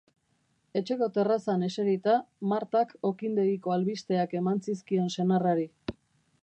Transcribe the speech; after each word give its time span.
Etxeko 0.79 1.09
terrazan 1.17 1.65
eserita, 1.67 2.15
Martak 2.53 2.95
okindegiko 3.11 3.75
albisteak 3.77 4.35
eman 4.43 4.63
zizkion 4.69 5.15
senarrari. 5.19 5.71